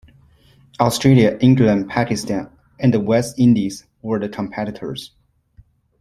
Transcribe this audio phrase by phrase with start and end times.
[0.79, 5.11] Australia, England, Pakistan and the West Indies were the competitors.